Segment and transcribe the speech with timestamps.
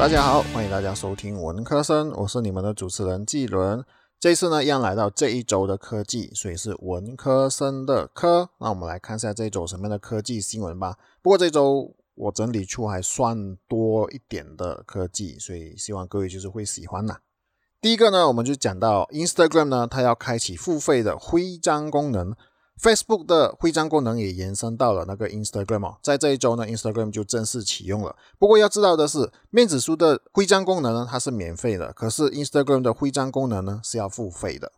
[0.00, 3.84] 大家好，欢迎大家收听文科生，我是你们的主持人季伦。
[4.18, 8.48] 这次呢，一样来到这一周的科技，所以是文科生的科。
[8.60, 10.96] 那我们来看一下这一周什么样的科技新闻吧。
[11.20, 17.18] 不过这周我整理出还算多一点的科技，所以希望各位就是会喜欢呐。
[17.82, 22.34] 第一个呢，我们就讲到 Instagram 呢，它要开启付费的徽章功能。
[22.80, 28.16] Facebook 的徽章功能也延伸到了那个 Instagram 哦，在这一周呢，Instagram 就正式启用了。
[28.38, 34.72] 不过要知道的是，面子书的徽章功能呢，它是免费的，可是 Instagram 的徽章功能呢是要付费的。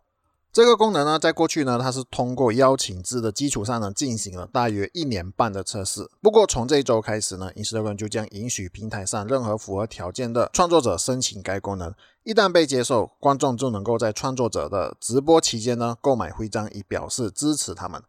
[0.53, 6.07] 这个功能呢，在过去呢，它是通过邀请制的基础上呢，进行了大约一年半的测试。
[6.21, 11.91] 不过从这一周开始呢，Instagram 就将允许平台上任何符合条件的创作者申请该功能。
[12.21, 17.99] 一旦被接受，观众就能够在创作者的直播期间呢，购买徽章以表示支持他们。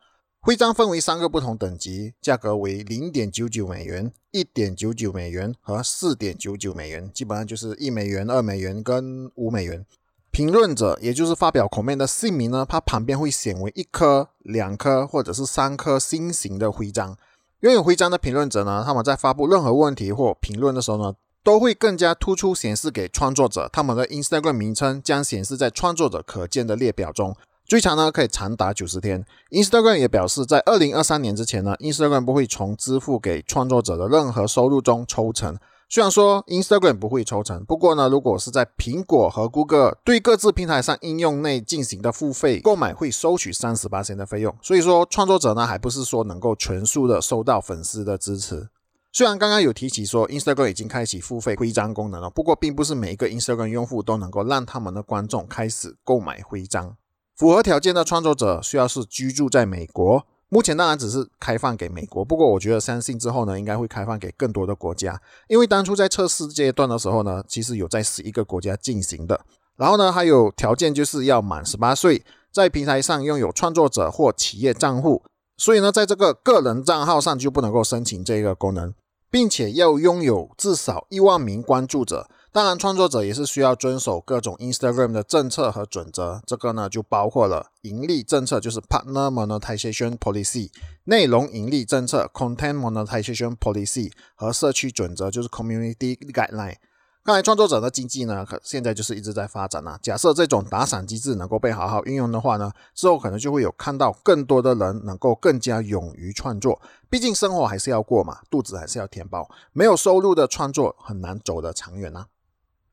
[0.42, 9.86] 徽章分为三个不同等级，价格为零点九九美元、一点九九美元和四点九九美元，基本上就是一美元、二美元跟五美元。
[10.34, 17.16] 评论者，也就是发表 comment 的姓名呢，它旁边会显为一颗、两颗或者是三颗心形的徽章。
[17.60, 23.70] 拥有徽章的评论者呢，他们在发布任何问题或评论的时候呢，都会更加突出显示给创作者。
[23.72, 29.24] 他们的 Instagram 名称将显示在创作者可见的列表中，最长呢可以长达九十天。
[29.52, 35.56] Instagram 也表示，在二零二三年之前呢，Instagram 不会从支付给创作者的任何收入中抽成。
[35.88, 44.56] 虽然说 Instagram 不会抽成，不过呢，如果是在苹果和 Google 对各自平台上应用内进行的付费购买，会收取三十八千的费用。
[44.60, 48.68] 所以说，创作者呢，还不是说能够全数的收到粉丝的支持。
[49.12, 56.96] 虽然刚刚有提起说 Instagram 已经开启付费徽章功能了，不过并不是每一个 Instagram 用户都能够让他们的观众开始购买徽章。
[57.36, 60.26] 符合条件的创作者需要是居住在美国。
[60.54, 65.20] 目前当然只是开放给美国，不过我觉得相信之后呢，应该会开放给更多的国家。
[65.48, 69.40] 因为当初在测试阶段的时候呢，其实有在十一个国家进行的。
[69.74, 75.24] 然后呢，还有条件就是要满十八岁，在平台上拥有创作者或企业账户。
[75.56, 78.94] 所以呢，在这个个人账号上就不能够申请这个功能，
[79.28, 82.28] 并且要拥有至少一万名关注者。
[82.54, 86.40] 当然，创作者也是需要遵守各种 Instagram 的政策和准则。
[86.46, 90.70] 这个呢，就包括了盈利政策，就是 Partner Monetization Policy；
[91.02, 96.76] 内容盈利政策 Content Monetization Policy；和社区准则，就是 Community Guideline。
[97.24, 99.98] 看来创作者的经济呢，可现在就是一直在发展啊。
[100.00, 106.80] 假设这种打赏机制能够被好好运用的话呢，之后可能就会有看到更多的人能够更加勇于创作。
[107.10, 109.50] 毕竟生活还是要过嘛，肚子还是要填饱。
[109.72, 112.28] 没有收入的创作很难走得长远啊。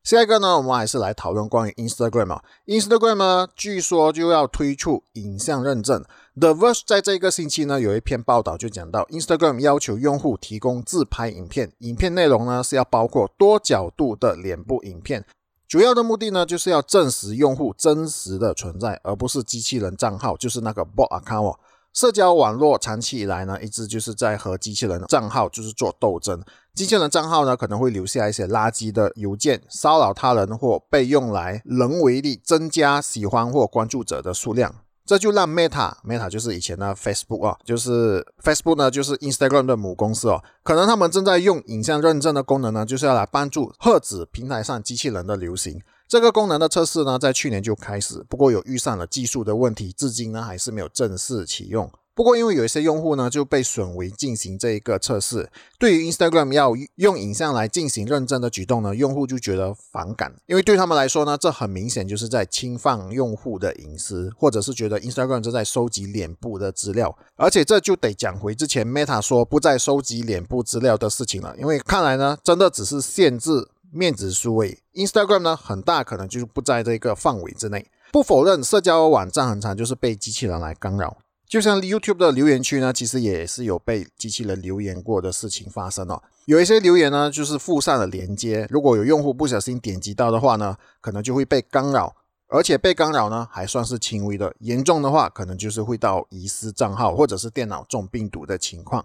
[0.02, 2.44] 下一个呢，我们还是来讨论关于 Instagram 啊。
[2.66, 6.04] Instagram 呢，据说就要推出影像认证。
[6.34, 15.24] The Verge 在这个星期呢，有一篇报道就讲到，Instagram 要求用户提供自拍影片，影片内容呢是要包括多角度的脸部影片，
[15.68, 21.56] 主要的目的呢就是要证实用户真实的存在，而不是机器人账号，就是那个 bot account。
[21.92, 26.42] 社交网络长期以来呢，一直就是在和机器人账号就是做斗争。
[26.74, 34.74] 机器人账号呢，可能会留下一些垃圾的邮件，骚扰他人或被用来人为地增加喜欢或关注者的数量。
[35.04, 45.82] 这就让 Meta，Meta 就是以前的 Facebook 啊，就是 Facebook 呢，就是 Instagram 的母公司哦，可能他们正在用影像认证的功能呢，就是要来帮助遏制平台上机器人的流行。
[46.08, 51.90] 这个功能的测试呢，在去年就开始，不过有遇上了技术的问题，至今呢还是没有正式启用。
[52.14, 77.90] 不过，因为有一些用户呢就被损为进行这一个测试，对于 Instagram 要用影像来进行认证的举动呢，用户就觉得反感，因为对他们来说呢，这很明显就是在侵犯用户的隐私，或者是觉得 Instagram 正在收集脸部的资料，而且这就得讲回之前 Meta 说不再收集脸部资料的事情了，因为看来呢，真的只是限制面子数位，Instagram 呢很大可能就是不在这个范围之内。
[78.10, 81.18] 不否认社交网站很长就是被机器人来干扰。
[81.46, 86.22] 就像 YouTube 的留言区呢，其实也是有被机器人留言过的事情发生哦。
[86.46, 92.16] 有一些留言呢，就是附上了连接，如果有用户不小心点击到的话呢，可能就会被干扰，
[92.48, 99.04] 而且被干扰呢还算是轻微的，严重的话可能就是会到遗失账号或者是电脑中病毒的情况。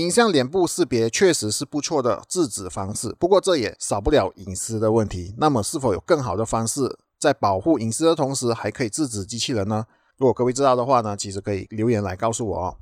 [0.00, 5.32] 影像脸部识别确实是不错的制止方式，不过这也少不了隐私的问题。
[5.38, 9.86] 那么是否有更好的方式，在保护隐私的同时，还可以制止机器人呢？
[10.16, 12.76] 如果各位知道的话呢，其实可以留言来告诉我哦。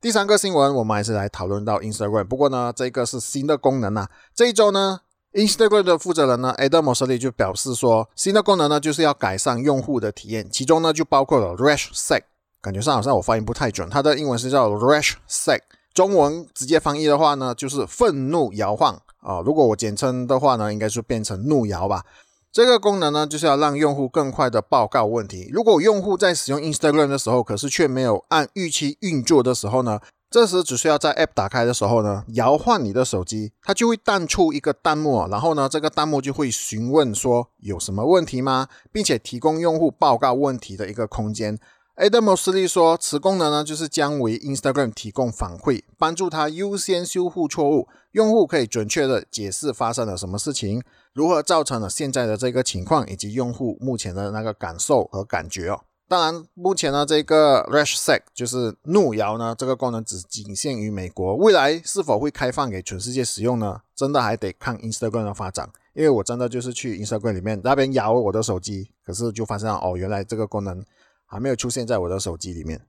[0.00, 2.24] 第三个新闻，我们还是来讨论到 Instagram。
[2.24, 4.08] 不过呢，这个是新的功能啊。
[4.34, 5.00] 这一周呢
[5.34, 12.22] ，Instagram 的负责人呢，Adam Mosseri 就表示说，新的功能呢就是要改善用户的体验，其中呢就包括了 Rash Set，
[12.62, 15.60] 感觉上好像我发音不太准，它的英文是叫 Rash Set。
[15.98, 19.40] 中文直接翻译的话呢，就是愤怒摇晃啊。
[19.44, 22.04] 如果我简称的话呢，应该是变成怒摇吧。
[22.52, 25.50] 这个功能呢，就是要让用户更快的报告问题。
[25.52, 29.98] 如果用户在使用 Instagram 的时候，可是却没有按预期运作的时候呢，
[30.30, 41.58] 这时只需要在 App 打开的时候呢，摇晃你的手机，它就会弹出一个弹幕，然后呢，这个弹幕就会询问说有什么问题吗，并且提供用户报告问题的一个空间。
[41.98, 47.88] Adam Mosseri 说，此功能呢，就是将为 Instagram 提供反馈，帮助他优先修复错误。
[48.12, 50.80] 用户可以准确的解释发生了什么事情，
[51.12, 55.80] 如何造成了现在的这个情况，以及用户目前的那个感受和感觉哦。
[56.06, 63.80] 当然，目前呢，这个 Rash Set 就是怒摇呢，这个功能只仅限于美国，未来是否会开放给全世界使用呢？
[63.96, 65.68] 真的还得看 Instagram 的发展。
[65.94, 70.84] 因为我真的就是去 Instagram 里面那边摇我的手机，可是就发现哦，原来这个功能。
[71.28, 72.80] 还没有出现在我的手机里面。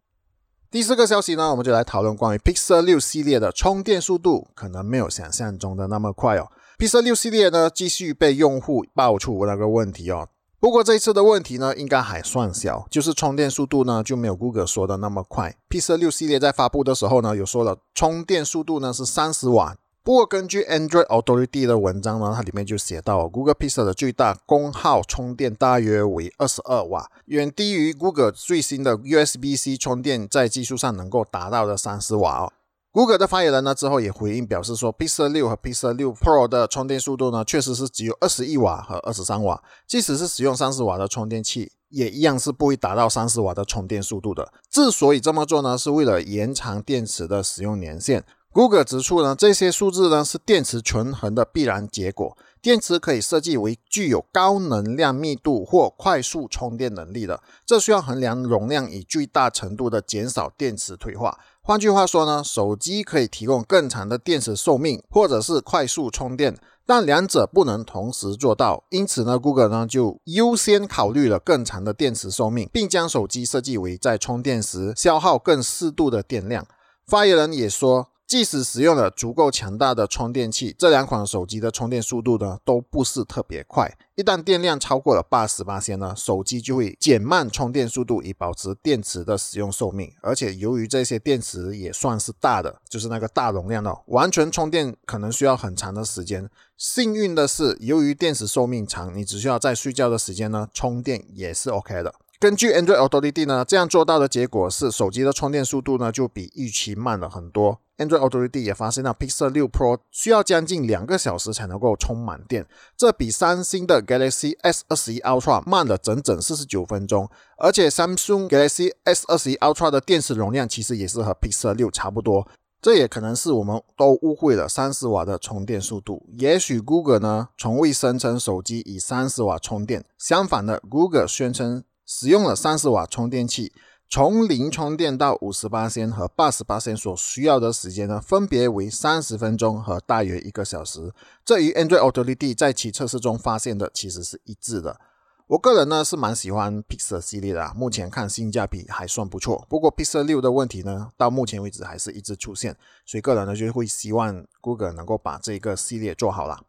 [0.71, 6.49] 第四个消息呢，我们就来讨论关于 Pixel 六系列的充电速度可能没有想象中的那么快哦。
[6.77, 10.29] Pixel 六系列呢，继续被用户爆出那个问题哦。
[10.59, 15.55] 不过这一次的问题呢，应该还算小，就是充电速度呢就没有 Google 说的那么快。
[15.69, 19.75] Pixel 六系列在发布的时候呢，有说了充电速度呢是三十瓦。
[20.09, 32.51] 不过，根据 Android Authority 的文章呢，它里面就写到，Google Pixel 的最大功耗充电大约为二十二瓦，远低于 Google 最新的 USB-C 充电在技术上能够达到的三十瓦哦。
[32.91, 44.51] Google 的发言人呢之后也回应表示说，Pixel 六和 Pixel 六 Pro 的充电速度呢确实是只有二十一瓦和二十三瓦，即使是使用三十瓦的充电器，也一样是不会达到三十瓦的充电速度的。
[44.71, 48.25] 之所以这么做呢，是为了延长电池的使用年限。
[48.51, 52.35] Google 指出呢，这些数字呢是电池权衡的必然结果。
[52.61, 61.37] 电池可以设计为具有高能量密度或快速充电能力的，这需要衡量容量以最大程度的减少电池退化。
[61.61, 68.83] 换句话说呢，手机可以提供更长的电池寿命，或者是快速充电，但两者不能同时做到。
[68.89, 76.65] 因此呢，Google 呢就优先考虑了更长的电池寿命，并将手机设计为在充电时消耗更适度的电量。
[77.05, 78.07] 发言人也说。
[78.29, 83.91] 即使使用了足够强大的充电器，这两款手机的充电速度呢都不是特别快。
[84.13, 90.13] 一旦电量超过了八十八千呢，手机就会减慢充电速度，以保持电池的使用寿命。
[90.21, 96.47] 而且由于这些电池也算是大的，就是那个大容量的，完全充电可能需要很长的时间。
[96.77, 102.13] 幸运的是，由于电池寿命长，你只需要在睡觉的时间呢充电也是 OK 的。
[102.39, 107.79] 根据 Android Authority 呢，这样做到的结果是手机的充电速度呢就比预期慢了很多。
[107.99, 112.65] Android Authority 也发现，到 Pixel 6 Pro 需要将近两个小时才能够充满电，
[112.97, 117.29] 这比三星的 Galaxy S21 Ultra 慢了整整四十九分钟。
[117.57, 122.47] 而且 Samsung Galaxy S21 Ultra 的电池容量其实也是和 Pixel 6差不多，
[122.81, 126.25] 这也可能是我们都误会了三十瓦的充电速度。
[126.37, 133.73] 也许 Google 呢从未声称手机以三十瓦充电，相反的，Google 宣称使用了三十瓦充电器。
[134.11, 141.13] 从零充电到五十八千和八十八千所需要的时间呢，分别为三十分钟和大约一个小时。
[141.45, 144.99] 这与 Android Authority 在其测试中发现的其实是一致的。
[145.45, 149.63] 我个人呢是蛮喜欢 Pixel 系列的，目前看性价比还算不错。
[149.69, 152.75] 不过 Pixel 六的问题呢，到目前为止还是一直出现，
[153.05, 156.63] 所以个人呢就会希望 Google 能够把这个系列做好了。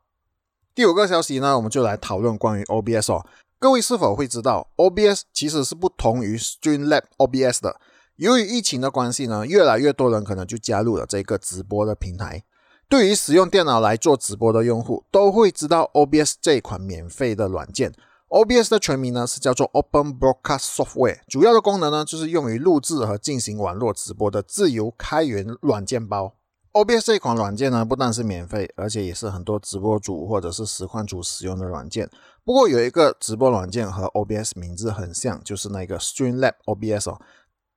[0.74, 3.24] 第五个消息呢，我们就来讨论关于 OBS 哦。
[3.60, 7.76] 各位是否会知道，OBS 其实是不同于 Streamlab OBS 的？
[8.16, 12.42] 由于疫情的关系呢，越来越多人可能就加入了这个直播的平台。
[12.88, 17.92] 对于使用电脑来做直播的用户，都会知道 OBS 这一款免费的软件。
[18.30, 26.32] OBS 的全名呢是叫做 Open Broadcast Software，主要的功能呢就是用于录制和进行网络直播的自由开源软件包。
[26.72, 32.08] OBS 这款软件呢，不但是免费，而且也是很多直播主或者是实况主使用的软件。
[32.44, 37.20] 不过有一个直播软件和 OBS 名字很像，就是那个 Streamlab OBS 哦，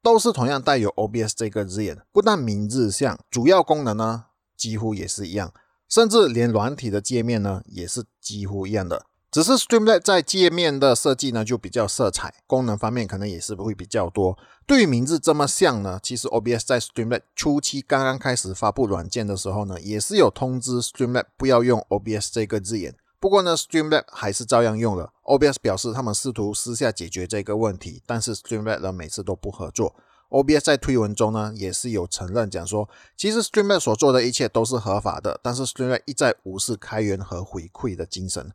[0.03, 1.97] 都是同样带有 OBS 这个字眼。
[2.11, 5.51] 不但名字像，主要功能呢几乎也是一样，
[5.89, 9.07] 甚至连软体的界面呢也是几乎一样的。
[9.33, 14.37] 只是 Streamlab 在界面的设计呢就比较色彩，功能方面可能也是会比较多。
[14.67, 22.95] 对于名字这么像呢，其实 OBS 在 Streamlab 初期刚刚开始发布软件的时候呢，也是有通知 Streamlab 不要用 OBS 这个字眼。
[23.19, 25.11] 不过呢，Streamlab 还是照样用了。
[25.23, 29.95] OBS 表示他们试图私下解决这个问题，但是 Streamlab 呢每次都不合作。
[30.29, 32.87] OBS 在推文中呢也是有承认讲说，
[33.17, 38.51] 其实 Streamlab 所做的一切都是合法的，但是 Streamlab 一再无视开源和回馈的精神。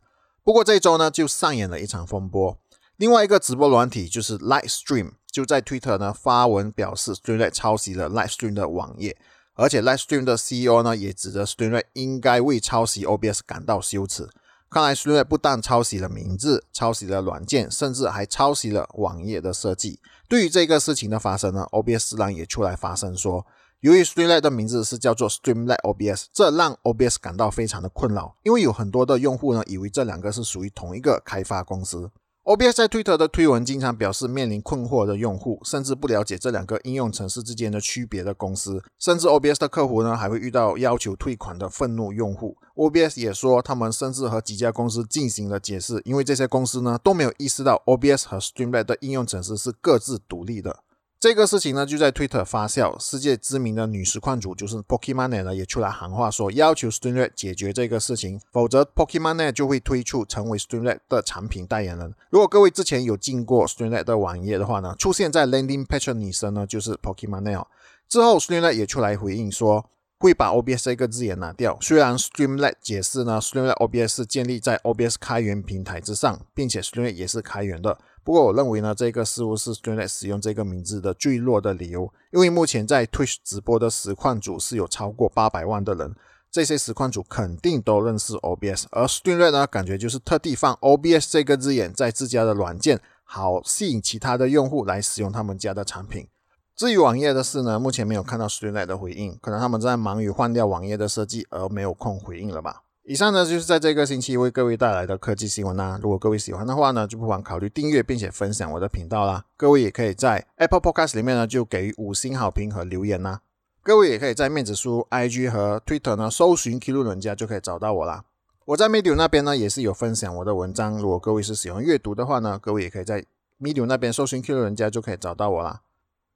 [0.49, 2.57] 不过这周呢，就上演了一场风波。
[2.97, 9.15] 另外一个直播软体就是 Livestream，就在 Twitter 呢发文表示，Streamlab 抄袭了 Livestream 的网页，
[9.53, 14.27] 而且 Lightstream 的 CEO 呢也指责 Streamlit 应该为抄袭 OBS 感到羞耻。
[14.71, 19.99] 看来 Streamlit 不但抄袭了名字，抄袭了软件，甚至还抄袭了网页的设计。
[20.27, 23.45] 对于这个事情的发生呢，OBS 自然也出来发声说，
[23.81, 32.11] 由于 Streamlit 的名字是叫做 Streamlit OBS，这让 OBS 感到非常的困扰，因为有很多的用户呢以为这两个是属于同一个开发公司。
[32.43, 42.57] OBS 在 Twitter 的推文经常表示面临困惑的用户，甚至不了解这两个应用程式之间的区别的公司，甚至 OBS 的客户呢还会遇到要求退款的愤怒用户。
[42.75, 50.79] OBS 也说，他们甚至和几家公司进行了解释，因为这些公司呢都没有意识到 OBS 和 Streamlit 的应用程式是各自独立的。
[51.19, 52.97] 这个事情呢，就在 Twitter 发酵。
[52.97, 62.15] 世界知名的女实况主就是 Pokemon 呢，也出来喊话说，要求 Streamlit 解决这个事情，否则 Pokemon 就会推出成为 Streamlit 的产品代言人。
[62.29, 67.65] 如果各位之前有进过 Streamlit 的网页的话呢，出现在 Landing Page 的女生呢，就是 Pokemon。
[68.07, 71.77] 之后 Streamlit 也出来回应说，会把 OBS 这个字眼拿掉。
[71.81, 77.97] 虽然 Streamlit 解释呢，Streamlit OBS 是建立在 OBS 开源平台之上，并且 Streamlit 也是开源的。
[78.29, 86.13] 不过，我认为呢，这个似乎是 Streamlit 使用这个名字的最弱的理由，因为目前在 Twitch 直播的实况组是有超过八百万的人，
[86.51, 96.27] 这些实况组肯定都认识 OBS，而 Streamlit 呢，感觉就是特地放 OBS 这个字眼在自家的软件，好吸引其他的用户来使用他们家的产品。
[96.75, 102.83] 至于网页的事呢，目前没有看到 Streamlit 的回应，可能他们在忙于换掉网页的设计而没有空回应了吧。
[103.09, 105.99] 以上呢就是在这个星期为各位带来的科技新闻啦。
[105.99, 109.43] 如果各位喜欢的话呢，就不妨考虑订阅并且分享我的频道啦。
[109.57, 113.41] 各位也可以在 Apple Podcast 里面呢就给予五星好评和留言啦。
[113.81, 118.25] 各位也可以在面子书、IG 和 Twitter 呢搜寻 Kilu 人家就可以找到我啦。
[118.65, 120.99] 我在 Medium 那边呢也是有分享我的文章。
[120.99, 123.25] 如果各位是喜欢阅读的话呢，各位也可以在
[123.59, 125.81] Medium 那边搜寻 Kilu 人家就可以找到我啦。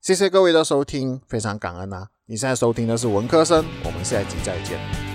[0.01, 2.07] 谢谢各位的收听，非常感恩啊！
[2.25, 5.12] 你现在收听的是文科生，我们下一集再见。